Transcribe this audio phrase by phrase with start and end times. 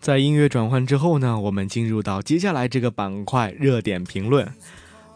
[0.00, 4.50] 在音乐转换之后呢，我们进入到接下来这个板块热点评论。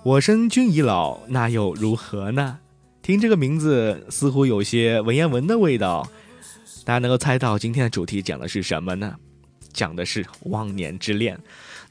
[0.02, 2.58] 我生君已老，那又如何呢？
[3.00, 6.06] 听这个名字，似乎有些文言文的味道。
[6.84, 9.16] 大家能够猜到今天的主题讲的是什么呢？
[9.74, 11.38] 讲的是忘年之恋。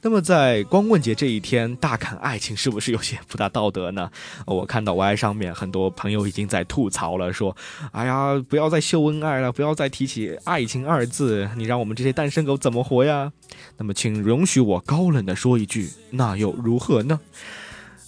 [0.02, 4.10] 那么在光棍节这一天大侃爱情，是不是有些不大道德呢？
[4.44, 7.56] 我看到 Y 上面很多朋友已经在吐槽了，说
[7.92, 13.32] ：“哎呀，不要再秀恩爱了，不要再提起爱情二字，你让我们这些单身狗怎么活呀？”
[13.78, 17.18] 那么，请容许我高冷的说一句：“那又如何呢？”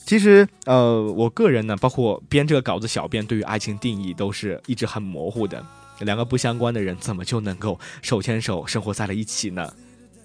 [0.04, 5.64] 其实，呃，我个人呢，包括编这个稿子，小编对于爱情定义都是一直很模糊的。
[6.00, 9.72] 两个不相关的人，怎么就能够手牵手生活在了一起呢？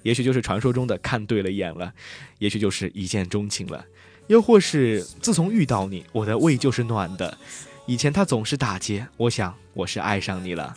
[0.03, 1.93] 也许就是传说中的看对了眼了，
[2.39, 3.85] 也许就是一见钟情了，
[4.27, 7.37] 又或是自从遇到你，我的胃就是暖的。
[7.85, 10.75] 以前他总是打结，我想我是爱上你了。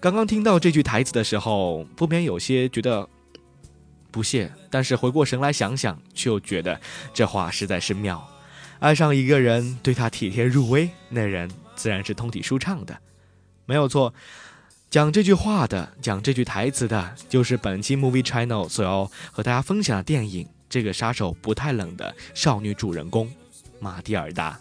[0.00, 3.08] 刚刚听到这句台词的时候，不免有些觉得
[4.10, 6.80] 不屑，但是回过神来想想，却又觉得
[7.12, 8.24] 这话实在是妙。
[8.78, 12.96] 爱上一个人，对他体贴入微，那人自然是通体舒畅的，
[13.66, 14.12] 没有错。
[14.90, 23.28] 讲这句话的，讲这句台词的，就是本期 Movie Channel 所要和大家分享的电影《这个杀手不太冷》的少女主人公
[23.80, 24.60] 玛蒂尔达。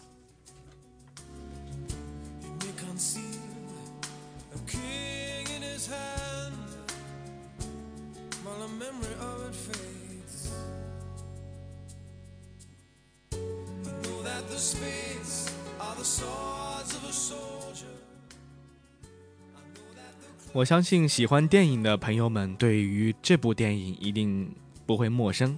[20.53, 24.47] 我相信喜欢电影的朋友们对于这部电影一定
[24.85, 25.57] 不会陌生。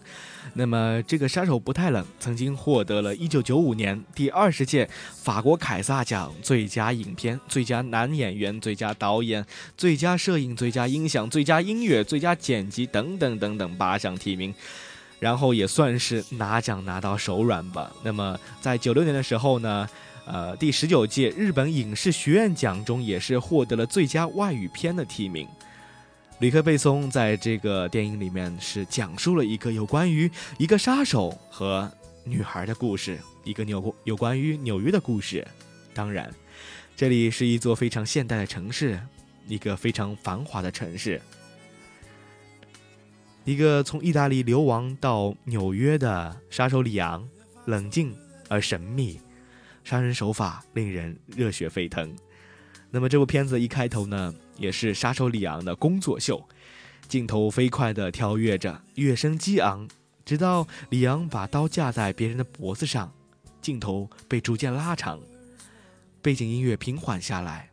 [0.53, 4.89] 那么，这个杀手不太冷曾经获得了一九九五年第二十届
[5.21, 9.45] 法国凯撒奖最佳影片、最佳男演员、最佳导演、
[9.75, 14.55] 最佳摄影、最佳音响、最佳音乐、最佳剪辑等等等等八项提名，
[15.19, 17.91] 然后也算是拿奖拿到手软吧。
[18.01, 19.89] 那么，在九六年的时候呢？
[20.25, 25.47] 呃，第十九届日本影视学院奖中也是获得了最佳外语片的提名。
[26.39, 31.89] 吕克·贝松在这个电影里面是讲述了一个有关于一个杀手和
[32.23, 35.47] 女孩的故事，一个纽有关于纽约的故事。
[35.93, 36.33] 当然，
[36.95, 38.99] 这里是一座非常现代的城市，
[39.47, 41.21] 一个非常繁华的城市，
[43.45, 47.25] 一个从意大利流亡到纽约的杀手里昂，
[47.65, 48.13] 冷静
[48.49, 49.19] 而神秘。
[49.85, 52.13] 杀人手法令人热血沸腾。
[52.89, 56.43] 那么这部片子一开头呢，也是杀手里昂的工作秀，
[57.07, 59.87] 镜头飞快地跳跃着，乐声激昂，
[60.25, 63.13] 直到里昂把刀架在别人的脖子上，
[63.61, 65.21] 镜头被逐渐拉长，
[66.21, 67.69] 背景音乐平缓下来。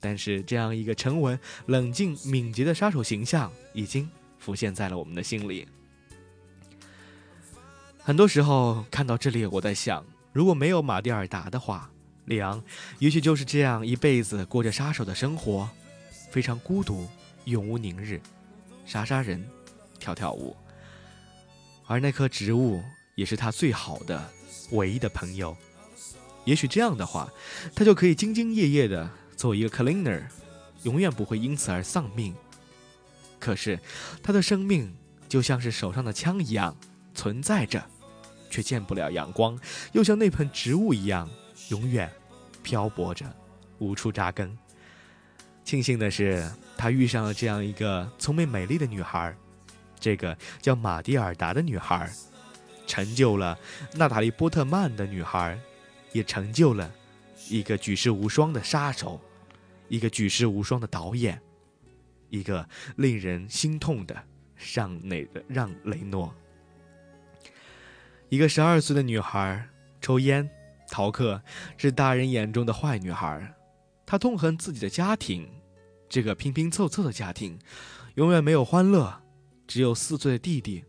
[0.00, 5.68] 但是这样一个沉稳、冷静、敏捷的杀手形象，已经浮现在了我们的心里。
[7.98, 10.04] 很多时候看到这里，我在想。
[10.36, 11.90] 如果没有马蒂尔达的话，
[12.26, 12.62] 里昂
[12.98, 15.66] 也许就是这样一辈子过着杀手的生活，
[16.30, 17.08] 非常孤独，
[17.46, 18.20] 永无宁日，
[18.84, 19.42] 杀杀人，
[19.98, 20.54] 跳跳舞。
[21.86, 22.82] 而那棵植物
[23.14, 24.30] 也是他最好的、
[24.72, 25.56] 唯一的朋友。
[26.44, 27.32] 也许这样的话，
[27.74, 30.22] 他就可以兢兢业业的做一个 cleaner，
[30.82, 32.34] 永远不会因此而丧命。
[33.38, 33.80] 可是，
[34.22, 34.94] 他的生命
[35.30, 36.76] 就像是手上的枪一样
[37.14, 37.82] 存在着。
[38.56, 39.58] 却见不了阳光，
[39.92, 41.28] 又像那盆植物一样，
[41.68, 42.10] 永远
[42.62, 43.26] 漂泊着，
[43.78, 44.56] 无处扎根。
[45.62, 49.36] 庆幸的是，他遇上了这样一个聪明美丽的女孩，
[50.00, 52.10] 这个叫玛蒂尔达的女孩，
[52.86, 53.58] 成就了
[53.92, 55.58] 娜塔莉波特曼的女孩，
[56.12, 56.90] 也成就了
[57.50, 59.20] 一个举世无双的杀手，
[59.88, 61.38] 一个举世无双的导演，
[62.30, 62.66] 一个
[62.96, 64.16] 令人心痛的
[64.74, 66.34] 让雷让雷诺。
[68.28, 69.68] 一个十二岁的女孩
[70.00, 70.48] 抽烟、
[70.90, 71.40] 逃课，
[71.76, 73.54] 是大人眼中的坏女孩。
[74.04, 75.48] 她痛恨自己的家庭，
[76.08, 77.56] 这个拼拼凑凑的家庭，
[78.16, 79.22] 永远没有欢乐，
[79.66, 80.84] 只有四岁的弟弟，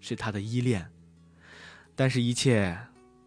[0.00, 0.90] 是她的依恋。
[1.94, 2.78] 但是，一切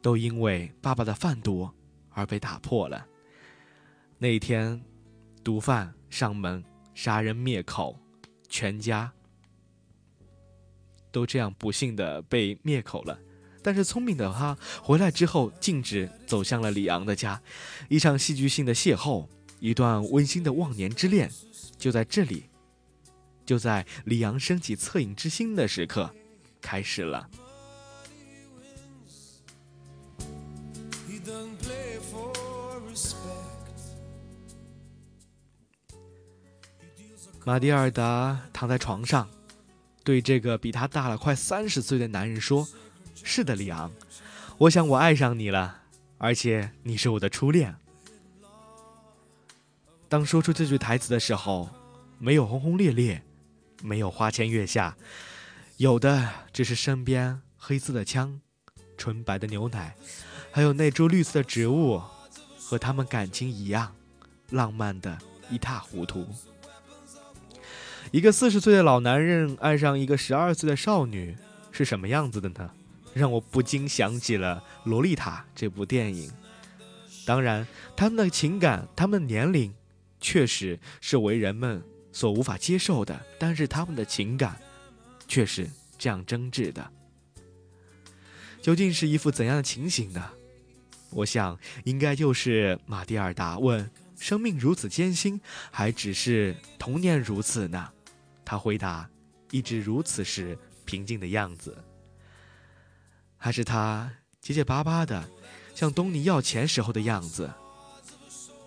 [0.02, 1.70] 都因为爸爸的贩毒
[2.10, 3.06] 而被打破了。
[4.18, 4.82] 那一天，
[5.44, 6.64] 毒贩上门
[6.96, 8.00] 杀人灭口，
[8.48, 9.12] 全家
[11.12, 13.20] 都这样不幸的被灭口了。
[13.64, 17.42] 但是聪明的他回来之后，径直走向了里昂的家，
[17.90, 19.28] 一场戏剧性的邂逅，
[19.60, 21.32] 一段温馨的忘年之恋，
[21.78, 22.46] 就在这里，
[23.46, 26.10] 就在里昂升起恻隐之心的时刻，
[26.60, 27.30] 开始了。
[37.44, 39.28] 马蒂尔达躺在床上，
[40.04, 42.68] 对这个比他大了快三十岁的男人说
[43.24, 43.92] ：“是的，里昂，
[44.58, 45.82] 我想我爱上你了，
[46.18, 47.76] 而且你是我的初恋。”
[50.10, 51.70] 当说出这句台词的时候，
[52.20, 53.24] 没有轰轰烈烈，
[53.82, 54.98] 没有花前月下，
[55.78, 58.42] 有的只是身边黑色的枪、
[58.98, 59.96] 纯白的牛奶，
[60.52, 62.02] 还有那株绿色的植物，
[62.60, 63.96] 和他们感情一样，
[64.50, 65.18] 浪漫的
[65.50, 66.28] 一塌糊涂。
[68.12, 71.38] 一个四十岁的老男人爱上一个十二岁的少女，
[71.72, 72.70] 是什么样子的呢？
[73.14, 76.32] 让我不禁想起了《洛丽塔》这部电影。
[77.26, 79.74] 当然，他们的情感，他们的年龄。
[80.24, 84.56] 确实是为人们所无法接受的，但是他们的情感
[85.28, 85.68] 却是
[85.98, 86.92] 这样真挚的。
[88.62, 90.32] 究竟是一副怎样的情形呢？
[91.10, 95.42] 我想，应该就是马蒂尔达问：“生命如此艰辛，
[95.72, 97.90] 还只是童年如此呢？”
[98.46, 99.10] 他回答
[99.50, 100.56] ：“一直如此时
[100.86, 101.76] 平静的样子，
[103.44, 104.10] 还是他
[104.40, 105.28] 结结巴巴的
[105.74, 107.52] 向东尼要钱时候的样子。”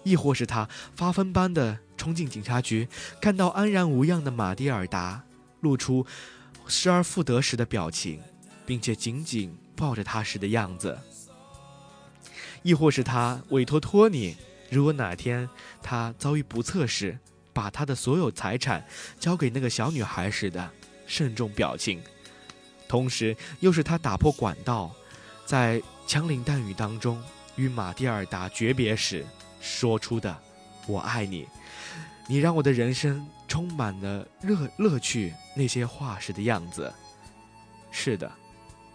[0.05, 2.87] 亦或是他发疯般的冲进警察局，
[3.23, 5.25] 看到安然无恙的马蒂尔达，
[5.61, 6.05] 露出
[6.67, 8.21] 失而复得时的表情，
[8.67, 10.99] 并且紧紧抱着他时的样子；
[12.63, 14.37] 亦或是他委托托尼，
[14.71, 15.49] 如果哪天
[15.83, 17.19] 他遭遇不测时，
[17.55, 18.87] 把他的所有财产
[19.19, 20.71] 交给那个小女孩时的
[21.07, 21.99] 慎重表情；
[22.95, 24.89] 同时，又是他打破管道，
[25.45, 27.21] 在枪林弹雨当中
[27.57, 29.27] 与马蒂尔达诀别时。
[29.61, 30.41] 说出的
[30.87, 31.45] “我爱你”，
[32.29, 35.35] 你让我的人生充满了乐乐趣。
[35.57, 36.95] 那些话时的样子，
[37.91, 38.31] 是的，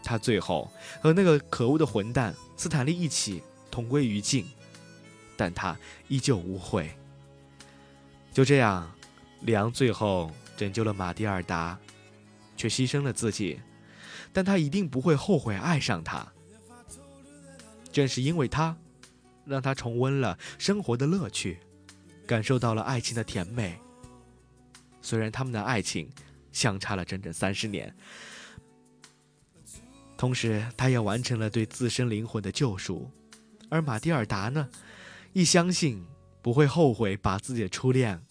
[0.01, 4.47] 他最后和那个可恶的混蛋斯坦利一起同归于尽，
[5.35, 6.89] 但他依旧无悔。
[8.31, 8.89] 就这样，
[9.41, 11.77] 里昂最后拯救了马蒂尔达，
[12.55, 13.59] 却牺牲了自己，
[14.31, 16.27] 但他一定不会后悔爱上他。
[17.91, 18.77] 正是因为他。
[19.45, 21.57] 让他重温了生活的乐趣，
[22.27, 23.79] 感受到了爱情的甜美。
[25.01, 26.07] 虽然他们的爱情
[26.51, 27.91] 相差了整整三十年，
[30.15, 33.09] 同时他也完成了对自身灵魂的救赎。
[33.69, 34.69] 而马蒂尔达呢，
[35.33, 36.05] 一相信
[36.43, 38.21] 不会后悔把自己的初恋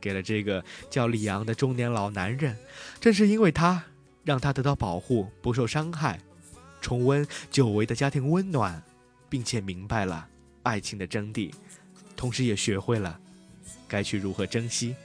[0.00, 2.56] 给了这个叫里昂的中年老男人。
[2.98, 3.84] 正是因为他，
[4.26, 6.20] 让他得到保护，不受伤害，
[6.82, 8.82] 重温久违的家庭温暖，
[9.30, 10.28] 并且明白了。
[10.64, 11.54] 爱情的真谛，
[12.16, 13.20] 同时也学会了
[13.86, 14.96] 该去如何珍惜。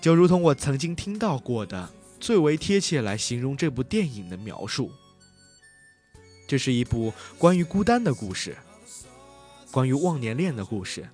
[0.00, 4.90] 就如同我曾经听到过的最为贴切来形容这部电影的描述，
[6.48, 8.56] 这是一部关于孤单的故事，
[9.70, 11.06] 关于忘年恋的故事。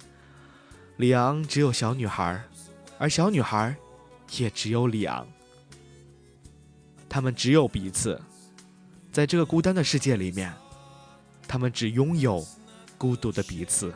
[0.98, 2.44] 里昂只有小女孩，
[2.96, 3.74] 而小女孩
[4.36, 5.26] 也只有里昂，
[7.12, 8.18] 他们只有彼此，
[9.12, 10.50] 在这个孤单的世界里面，
[11.46, 12.42] 他们只拥有。
[12.96, 13.92] 孤独的彼此。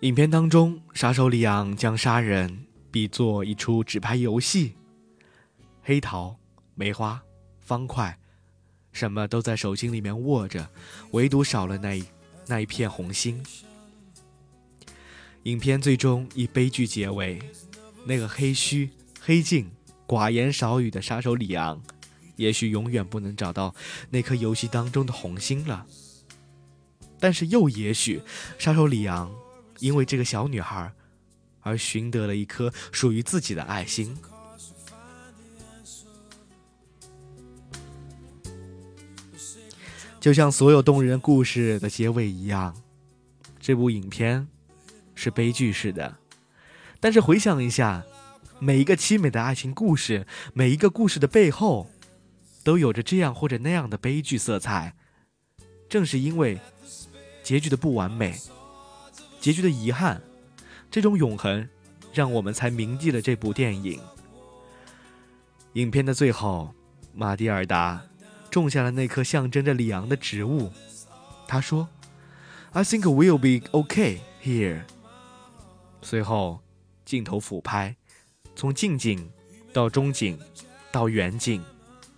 [0.00, 4.72] 影片当中，杀手里昂将杀人比作一出纸牌游戏，
[5.82, 6.38] 黑桃、
[6.74, 7.20] 梅花、
[7.58, 8.18] 方块，
[8.92, 10.70] 什么都在手心里面握着，
[11.10, 12.02] 唯独少了那一
[12.46, 13.42] 那一片红心。
[15.42, 17.38] 影片最终以悲剧结尾，
[18.06, 18.88] 那个黑须、
[19.20, 19.70] 黑镜、
[20.06, 21.78] 寡言少语的杀手里昂，
[22.36, 23.74] 也许永远不能找到
[24.08, 25.84] 那颗游戏当中的红心了。
[27.18, 28.22] 但是又也许，
[28.58, 29.30] 杀手里昂。
[29.80, 30.92] 因为这个小女孩，
[31.60, 34.16] 而寻得了一颗属于自己的爱心。
[40.20, 42.76] 就像所有动人故事的结尾一样，
[43.58, 44.46] 这部影片
[45.14, 46.18] 是悲剧式的。
[47.00, 48.04] 但是回想一下，
[48.58, 51.90] 每一个凄美的爱情故事，每一个故事的背后，
[52.62, 54.94] 都有着这样或者那样的悲剧色彩。
[55.88, 56.60] 正是因为
[57.42, 58.38] 结局的不完美。
[59.40, 60.20] 结局的遗憾，
[60.90, 61.66] 这种永恒，
[62.12, 63.98] 让我们才铭记了这部电影。
[65.74, 66.74] 影片的最后，
[67.14, 68.02] 马蒂尔达
[68.50, 70.70] 种下了那棵象征着里昂的植物。
[71.48, 71.88] 他说
[72.72, 74.82] ：“I think we'll be okay here。”
[76.02, 76.60] 随后，
[77.04, 77.96] 镜头俯拍，
[78.54, 79.30] 从近景
[79.72, 80.38] 到中景，
[80.92, 81.62] 到远景，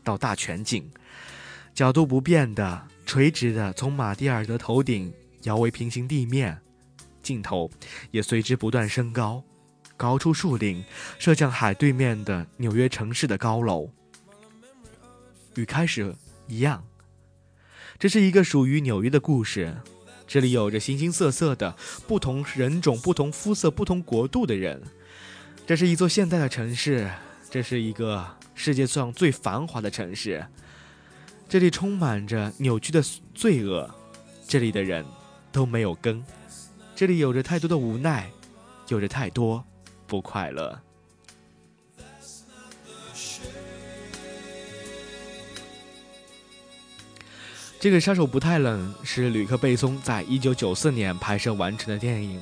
[0.02, 0.90] 到大全景，
[1.72, 5.12] 角度不变的、垂直的，从马蒂尔德头顶
[5.42, 6.60] 摇为平行地面，
[7.22, 7.70] 镜头
[8.10, 9.42] 也随之不断升高，
[9.96, 10.84] 高出树林，
[11.18, 13.90] 射向海对面的纽约城市的高楼。
[15.54, 16.14] 与开始
[16.46, 16.84] 一样，
[17.98, 19.76] 这是一个属于纽约的故事。
[20.26, 21.76] 这里有着形形色色的
[22.06, 24.82] 不同人种、不同肤色、不同国度的人。
[25.66, 27.10] 这是一座现代的城市，
[27.50, 30.44] 这是一个世界上最繁华的城市。
[31.48, 33.02] 这里充满着扭曲的
[33.34, 33.94] 罪恶，
[34.48, 35.04] 这里的人
[35.52, 36.24] 都没有根，
[37.02, 38.30] 这里有着太多的无奈，
[38.86, 39.64] 有着太多
[40.06, 40.80] 不快乐。
[47.80, 52.40] 这个杀手不太冷是吕克·贝松在一九九四年拍摄完成的电影，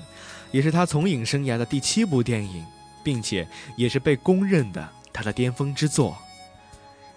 [0.52, 2.62] 也是他从影生涯的第七部电影，
[3.02, 3.48] 并且
[3.78, 6.18] 也是被公认的他的巅峰之作。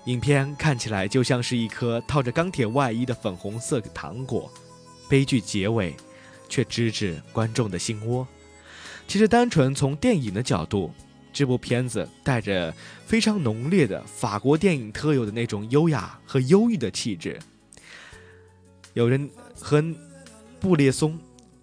[0.06, 4.50] 影片看起来就像是一颗套着钢铁外衣的粉红色糖果，
[5.10, 5.94] 悲剧结尾
[6.50, 8.28] 却直指观众的心窝。
[9.08, 10.92] 其实，单纯从电影的角度，
[11.34, 12.74] 这部片子带着
[13.06, 17.40] 非常浓烈的法国电影特有的那种优雅和忧郁的气质。
[18.94, 19.84] 有人和
[20.60, 21.20] 布列松、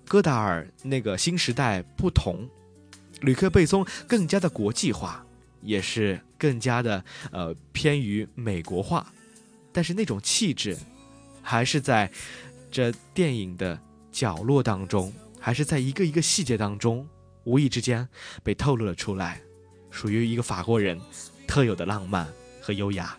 [0.07, 2.49] 戈达尔那个新时代不同，
[3.21, 5.25] 吕克·贝松更加的国际化，
[5.63, 9.13] 也是更加的呃偏于美国化，
[9.73, 10.77] 但是那种气质，
[11.41, 12.11] 还是在
[12.71, 13.81] 这电影的
[14.11, 17.07] 角落当中，还是在一个一个细节当中，
[17.45, 18.09] 无意之间
[18.43, 19.41] 被透露了出来，
[19.91, 21.01] 属于一个法国人
[21.47, 22.27] 特有的浪漫
[22.61, 23.17] 和优雅。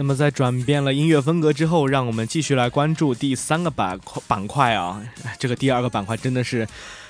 [0.00, 4.98] 那么在转变了音乐风格之后，让我们继续来关注第三个板块板块啊。
[5.38, 6.66] 这个第二个板块真的是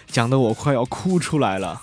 [0.09, 1.80] 讲的我快要哭出来了。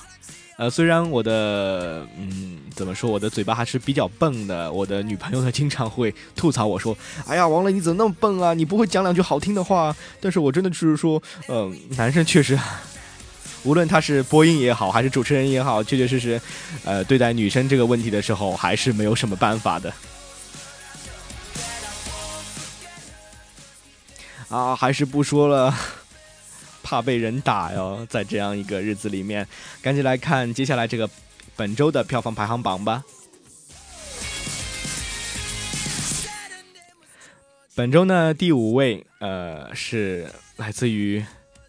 [0.58, 6.94] 呃，虽然我的嗯怎么说，我的嘴巴还是比较笨的，我的女朋友她经常会吐槽我说
[7.26, 8.54] ：“哎呀，王磊你怎么那么笨啊？
[8.54, 12.60] 你不会讲两句好听的话？”但是我真的就是说，嗯，男生确实，
[13.64, 16.42] 无论他是播音也好，还是主持人也好，确确实实，
[16.84, 19.94] 呃，对待女生这个问题的时候，还是没有什么办法的。
[24.50, 25.74] 啊，还是不说了，
[26.82, 28.06] 怕被人打哟。
[28.10, 29.48] 在这样一个日子里面，
[29.82, 31.10] 赶紧来看接下来这个
[31.56, 33.04] 本周的票房排行榜吧。
[37.76, 41.24] 本周呢，第五位，呃，是来自于。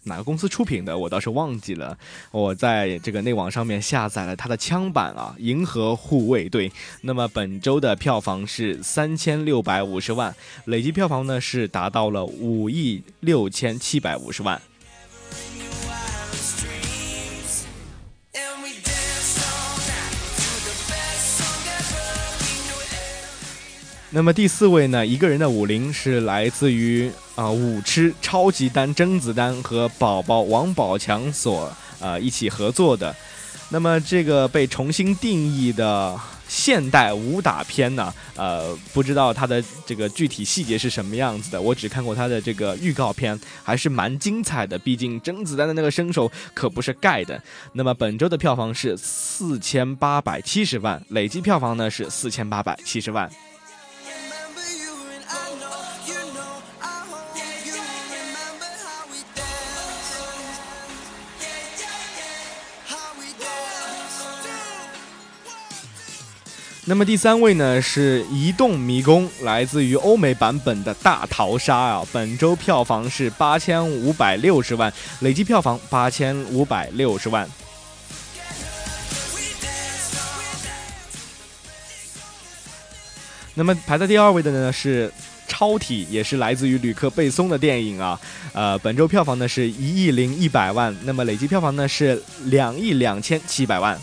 [0.09, 1.97] 哪个公司出品的，我倒是忘记了。
[2.31, 6.69] 我在这个内网上面下载了它的枪版啊，《银河护卫队》。
[7.03, 10.35] 那么本周的票房是三千六百五十万，
[10.65, 14.61] 累计票房呢是达到了五亿六千七百五十万。
[24.11, 25.05] 那么第四位呢？
[25.05, 33.15] 一个人的武林是来自于啊武痴超级丹甄子丹和宝宝王宝强所呃一起合作的。
[33.69, 41.61] 那么这个被重新定义的现代武打片呢，呃，不知道它的这个具体细节是什么样子的。
[41.61, 44.75] 我只看过它的这个预告片，还是蛮精彩的。
[44.79, 47.39] 毕竟甄子丹的那个身手可不是盖的。
[47.73, 53.29] 那么本周的票房是四千八百七十万，累计票房呢是四千八百七十万。
[66.89, 77.47] 那么第三位呢是《移动迷宫》，来自于欧美版本的大逃杀啊，本周票房是八千五百六十万，累计票房八千五百六十万。
[83.53, 85.13] 那么排在第二位的呢是。
[85.47, 88.17] 超体也是来自于吕克·贝松的电影啊，
[88.53, 93.99] 呃，本周票房呢是一亿零一百万，那么累计票房呢是两亿两千七百万。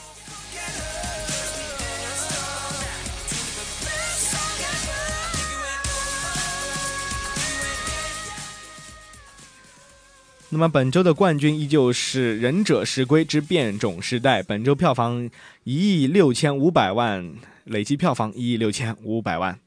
[10.56, 15.28] 那么本周的冠军依旧是《忍者神龟之变种时代》，本周票房
[15.64, 17.34] 一亿六千五百万，
[17.64, 19.58] 累计票房一亿六千五百万。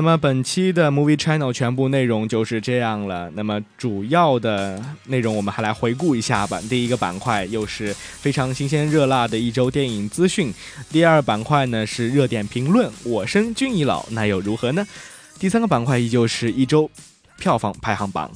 [0.00, 3.30] 那么本期的 Movie Channel 全部内容就是这样了。
[3.34, 6.58] 那么主要的内容我们还来回顾一下吧。
[6.70, 10.54] 第一个板块又是非常新鲜热辣的一周电影资讯。
[10.90, 12.90] 第二板块呢是热点评论。
[13.04, 14.86] 我生君已老，那又如何呢？
[15.38, 16.90] 第三个板块依旧是一周
[17.38, 18.30] 票房排行榜。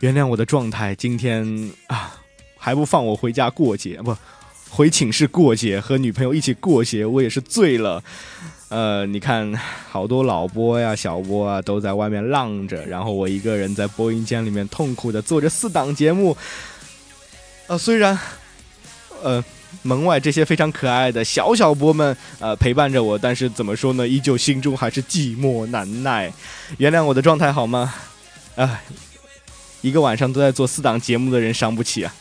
[0.00, 2.18] 原谅我的状态，今天啊。
[2.64, 4.00] 还不放我回家过节？
[4.02, 4.16] 不，
[4.74, 8.02] 回寝室过节，和女朋友一起过节，我也是醉了。
[8.70, 9.52] 呃，你看，
[9.90, 16.34] 好多老播呀、小播啊都在外面浪着，然后我一个人在播音间里面痛苦的做着四档节目。
[17.66, 18.18] 呃，虽然，
[19.22, 19.44] 呃，
[19.82, 26.32] 门外这些非常可爱的小小播们呃陪伴着我，但是怎么说呢，依旧心中还是寂寞难耐。
[26.78, 27.92] 原谅我的状态好吗？
[28.56, 28.82] 哎，
[29.82, 32.14] 一个晚上都在做四档节目的人伤不起啊。